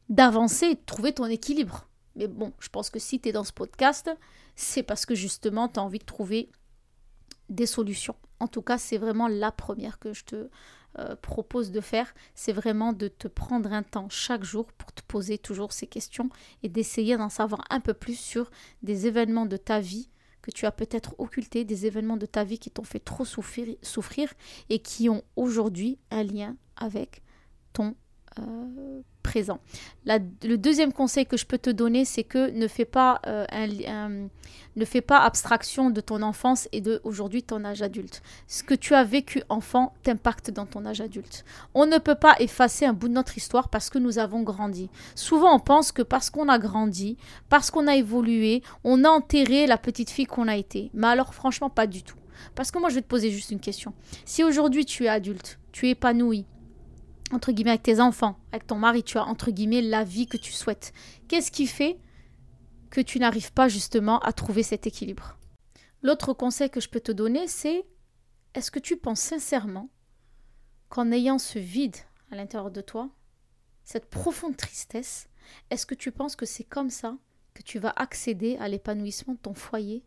[0.10, 1.88] d'avancer et de trouver ton équilibre.
[2.16, 4.10] Mais bon, je pense que si tu es dans ce podcast,
[4.56, 6.50] c'est parce que justement, tu as envie de trouver
[7.50, 8.16] des solutions.
[8.40, 10.50] En tout cas, c'est vraiment la première que je te
[11.00, 12.14] euh, propose de faire.
[12.34, 16.30] C'est vraiment de te prendre un temps chaque jour pour te poser toujours ces questions
[16.64, 18.50] et d'essayer d'en savoir un peu plus sur
[18.82, 20.10] des événements de ta vie
[20.48, 23.76] que tu as peut-être occultés, des événements de ta vie qui t'ont fait trop souffrir,
[23.82, 24.34] souffrir
[24.70, 27.22] et qui ont aujourd'hui un lien avec
[27.74, 27.96] ton
[28.40, 29.02] euh,
[29.36, 33.46] le deuxième conseil que je peux te donner, c'est que ne fais pas euh,
[34.78, 38.22] ne fais pas abstraction de ton enfance et de aujourd'hui ton âge adulte.
[38.48, 41.44] Ce que tu as vécu enfant t'impacte dans ton âge adulte.
[41.74, 44.90] On ne peut pas effacer un bout de notre histoire parce que nous avons grandi.
[45.16, 47.18] Souvent, on pense que parce qu'on a grandi,
[47.50, 50.92] parce qu'on a évolué, on a enterré la petite fille qu'on a été.
[50.94, 52.18] Mais alors, franchement, pas du tout.
[52.54, 53.94] Parce que moi, je vais te poser juste une question.
[54.26, 56.46] Si aujourd'hui tu es adulte, tu es épanoui,
[57.32, 60.38] entre guillemets, avec tes enfants, avec ton mari, tu as, entre guillemets, la vie que
[60.38, 60.94] tu souhaites.
[61.28, 62.00] Qu'est-ce qui fait
[62.90, 65.38] que tu n'arrives pas justement à trouver cet équilibre?
[66.02, 67.86] L'autre conseil que je peux te donner, c'est
[68.54, 69.90] est-ce que tu penses sincèrement
[70.90, 71.98] qu'en ayant ce vide
[72.32, 73.10] à l'intérieur de toi,
[73.84, 75.30] cette profonde tristesse,
[75.70, 77.18] est-ce que tu penses que c'est comme ça
[77.54, 80.06] que tu vas accéder à l'épanouissement de ton foyer,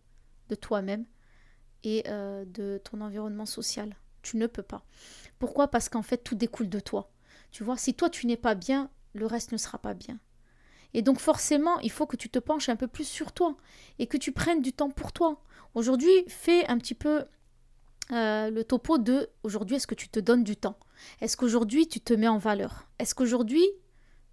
[0.48, 1.04] de toi-même
[1.82, 3.96] et euh, de ton environnement social?
[4.22, 4.84] Tu ne peux pas.
[5.38, 5.68] Pourquoi?
[5.68, 7.10] Parce qu'en fait, tout découle de toi.
[7.50, 10.18] Tu vois, si toi tu n'es pas bien, le reste ne sera pas bien.
[10.94, 13.56] Et donc forcément, il faut que tu te penches un peu plus sur toi
[13.98, 15.40] et que tu prennes du temps pour toi.
[15.74, 17.24] Aujourd'hui, fais un petit peu
[18.12, 20.78] euh, le topo de aujourd'hui, est-ce que tu te donnes du temps?
[21.20, 22.88] Est-ce qu'aujourd'hui tu te mets en valeur?
[22.98, 23.64] Est-ce qu'aujourd'hui,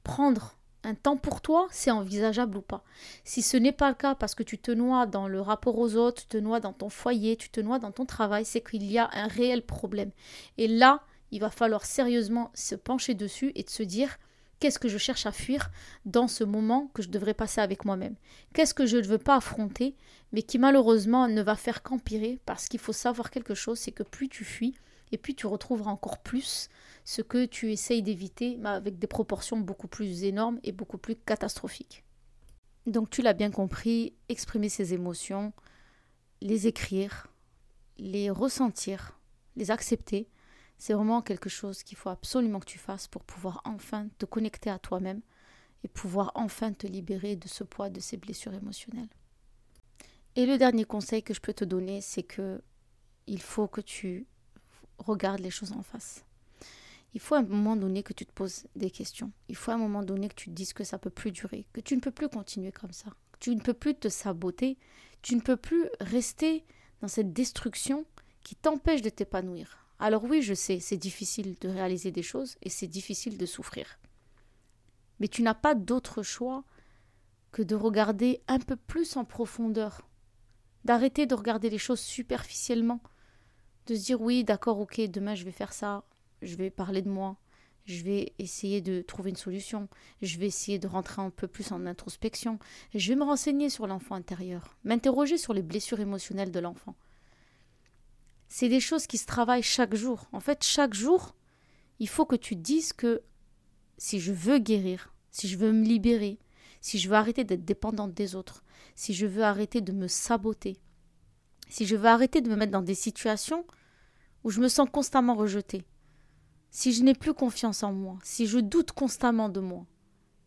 [0.03, 2.83] prendre un temps pour toi, c'est envisageable ou pas
[3.23, 5.95] Si ce n'est pas le cas parce que tu te noies dans le rapport aux
[5.95, 8.85] autres, tu te noies dans ton foyer, tu te noies dans ton travail, c'est qu'il
[8.85, 10.11] y a un réel problème.
[10.57, 14.17] Et là, il va falloir sérieusement se pencher dessus et de se dire
[14.59, 15.69] qu'est-ce que je cherche à fuir
[16.05, 18.15] dans ce moment que je devrais passer avec moi-même?
[18.53, 19.95] Qu'est-ce que je ne veux pas affronter,
[20.31, 24.03] mais qui malheureusement ne va faire qu'empirer parce qu'il faut savoir quelque chose, c'est que
[24.03, 24.75] plus tu fuis,
[25.11, 26.69] et puis tu retrouveras encore plus
[27.05, 31.15] ce que tu essayes d'éviter, mais avec des proportions beaucoup plus énormes et beaucoup plus
[31.15, 32.03] catastrophiques.
[32.85, 35.53] Donc tu l'as bien compris, exprimer ses émotions,
[36.41, 37.27] les écrire,
[37.97, 39.19] les ressentir,
[39.55, 40.29] les accepter,
[40.77, 44.69] c'est vraiment quelque chose qu'il faut absolument que tu fasses pour pouvoir enfin te connecter
[44.69, 45.21] à toi-même
[45.83, 49.09] et pouvoir enfin te libérer de ce poids, de ces blessures émotionnelles.
[50.35, 52.61] Et le dernier conseil que je peux te donner, c'est que
[53.25, 54.27] il faut que tu
[54.97, 56.23] regarde les choses en face.
[57.13, 59.31] Il faut à un moment donné que tu te poses des questions.
[59.47, 61.65] Il faut à un moment donné que tu te dises que ça peut plus durer,
[61.73, 64.77] que tu ne peux plus continuer comme ça, tu ne peux plus te saboter,
[65.21, 66.65] tu ne peux plus rester
[67.01, 68.05] dans cette destruction
[68.43, 69.87] qui t'empêche de t'épanouir.
[69.99, 73.99] Alors oui, je sais, c'est difficile de réaliser des choses et c'est difficile de souffrir.
[75.19, 76.63] Mais tu n'as pas d'autre choix
[77.51, 80.07] que de regarder un peu plus en profondeur,
[80.85, 83.01] d'arrêter de regarder les choses superficiellement,
[83.87, 86.03] de se dire oui, d'accord, ok, demain je vais faire ça,
[86.41, 87.37] je vais parler de moi,
[87.85, 89.87] je vais essayer de trouver une solution,
[90.21, 92.59] je vais essayer de rentrer un peu plus en introspection,
[92.93, 96.95] je vais me renseigner sur l'enfant intérieur, m'interroger sur les blessures émotionnelles de l'enfant.
[98.49, 100.27] C'est des choses qui se travaillent chaque jour.
[100.31, 101.35] En fait, chaque jour,
[101.99, 103.21] il faut que tu dises que
[103.97, 106.39] si je veux guérir, si je veux me libérer,
[106.81, 108.63] si je veux arrêter d'être dépendante des autres,
[108.95, 110.77] si je veux arrêter de me saboter,
[111.69, 113.65] si je veux arrêter de me mettre dans des situations
[114.47, 115.83] où je me sens constamment rejetée,
[116.69, 119.85] si je n'ai plus confiance en moi, si je doute constamment de moi,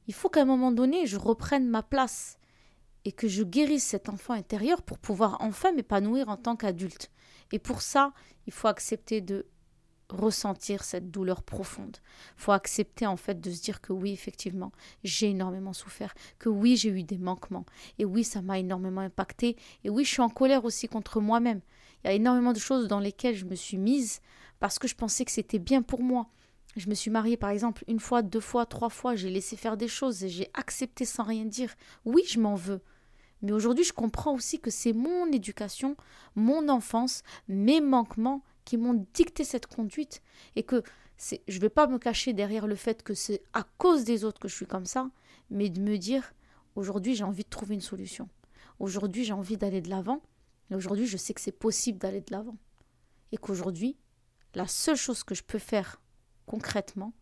[0.07, 2.39] il faut qu'à un moment donné, je reprenne ma place
[3.05, 7.11] et que je guérisse cet enfant intérieur pour pouvoir enfin m'épanouir en tant qu'adulte.
[7.53, 8.15] Et pour ça,
[8.47, 9.45] il faut accepter de
[10.09, 11.99] ressentir cette douleur profonde.
[12.39, 14.73] Il faut accepter en fait de se dire que oui, effectivement,
[15.05, 17.67] j'ai énormément souffert, que oui, j'ai eu des manquements,
[17.99, 21.61] et oui, ça m'a énormément impacté, et oui, je suis en colère aussi contre moi-même.
[22.03, 24.21] Il y a énormément de choses dans lesquelles je me suis mise
[24.59, 26.29] parce que je pensais que c'était bien pour moi.
[26.77, 29.77] Je me suis mariée par exemple une fois, deux fois, trois fois, j'ai laissé faire
[29.77, 31.75] des choses et j'ai accepté sans rien dire.
[32.05, 32.81] Oui, je m'en veux.
[33.43, 35.97] Mais aujourd'hui, je comprends aussi que c'est mon éducation,
[36.37, 40.23] mon enfance, mes manquements qui m'ont dicté cette conduite
[40.57, 40.83] et que
[41.19, 44.41] je ne vais pas me cacher derrière le fait que c'est à cause des autres
[44.41, 45.11] que je suis comme ça,
[45.51, 46.33] mais de me dire
[46.77, 48.29] aujourd'hui j'ai envie de trouver une solution.
[48.79, 50.23] Aujourd'hui j'ai envie d'aller de l'avant
[50.77, 52.57] aujourd'hui je sais que c'est possible d'aller de l'avant.
[53.33, 53.97] Et qu'aujourd'hui,
[54.55, 56.01] la seule chose que je peux faire
[56.47, 57.13] concrètement,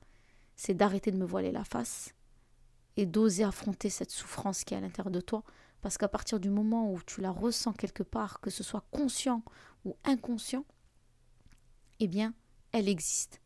[0.57, 2.15] c'est d'arrêter de me voiler la face
[2.97, 5.45] et d'oser affronter cette souffrance qui est à l'intérieur de toi.
[5.83, 9.45] Parce qu'à partir du moment où tu la ressens quelque part, que ce soit conscient
[9.85, 10.65] ou inconscient,
[12.01, 12.35] eh bien,
[12.73, 13.41] elle existe.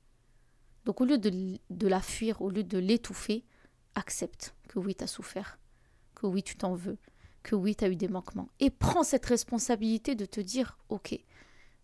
[0.84, 3.44] Donc au lieu de, de la fuir, au lieu de l'étouffer,
[3.94, 5.58] accepte que oui, tu as souffert,
[6.14, 6.98] que oui, tu t'en veux,
[7.42, 8.48] que oui, tu as eu des manquements.
[8.60, 11.18] Et prends cette responsabilité de te dire, ok,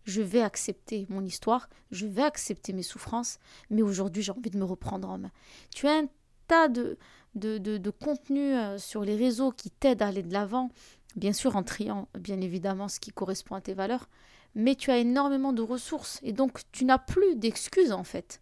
[0.05, 3.37] je vais accepter mon histoire, je vais accepter mes souffrances,
[3.69, 5.31] mais aujourd'hui j'ai envie de me reprendre en main.
[5.73, 6.07] Tu as un
[6.47, 6.97] tas de,
[7.35, 7.93] de, de, de
[8.31, 10.69] euh, sur les réseaux qui t'aident à aller de l'avant,
[11.15, 14.09] bien sûr en triant bien évidemment ce qui correspond à tes valeurs,
[14.55, 18.41] mais tu as énormément de ressources et donc tu n'as plus d'excuses en fait.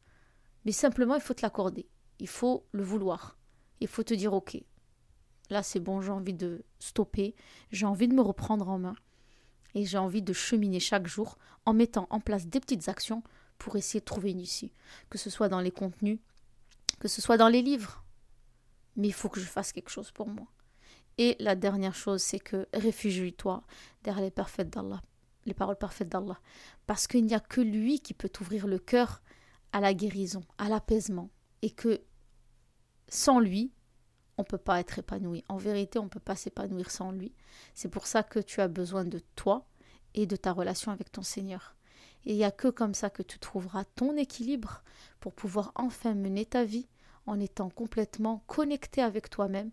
[0.65, 1.87] Mais simplement, il faut te l'accorder.
[2.19, 3.37] Il faut le vouloir.
[3.79, 4.57] Il faut te dire ok,
[5.49, 7.35] là c'est bon, j'ai envie de stopper,
[7.71, 8.95] j'ai envie de me reprendre en main
[9.75, 13.23] et j'ai envie de cheminer chaque jour en mettant en place des petites actions
[13.57, 14.71] pour essayer de trouver une issue,
[15.09, 16.19] que ce soit dans les contenus,
[16.99, 18.03] que ce soit dans les livres.
[18.95, 20.47] Mais il faut que je fasse quelque chose pour moi.
[21.17, 23.63] Et la dernière chose, c'est que réfugie-toi
[24.03, 25.01] derrière les parfaits d'Allah
[25.47, 26.39] les paroles parfaites d'Allah.
[26.85, 29.23] Parce qu'il n'y a que lui qui peut ouvrir le cœur
[29.71, 31.29] à la guérison, à l'apaisement.
[31.63, 32.01] Et que
[33.07, 33.71] sans lui,
[34.37, 35.43] on ne peut pas être épanoui.
[35.49, 37.33] En vérité, on ne peut pas s'épanouir sans lui.
[37.73, 39.65] C'est pour ça que tu as besoin de toi
[40.13, 41.75] et de ta relation avec ton Seigneur.
[42.25, 44.83] Et il n'y a que comme ça que tu trouveras ton équilibre
[45.19, 46.87] pour pouvoir enfin mener ta vie
[47.25, 49.71] en étant complètement connecté avec toi-même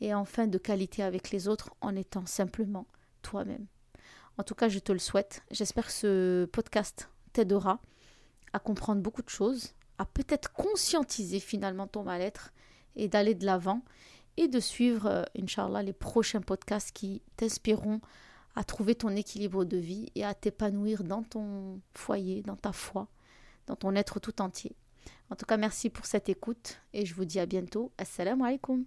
[0.00, 2.86] et enfin de qualité avec les autres en étant simplement
[3.22, 3.66] toi-même.
[4.38, 5.42] En tout cas, je te le souhaite.
[5.50, 7.80] J'espère que ce podcast t'aidera
[8.52, 12.52] à comprendre beaucoup de choses, à peut-être conscientiser finalement ton mal-être
[12.96, 13.82] et d'aller de l'avant
[14.36, 18.00] et de suivre, euh, Inch'Allah, les prochains podcasts qui t'inspireront
[18.54, 23.08] à trouver ton équilibre de vie et à t'épanouir dans ton foyer, dans ta foi,
[23.66, 24.74] dans ton être tout entier.
[25.30, 27.92] En tout cas, merci pour cette écoute et je vous dis à bientôt.
[27.98, 28.84] Assalamu alaikum.